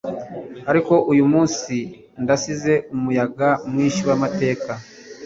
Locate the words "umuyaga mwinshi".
2.95-4.01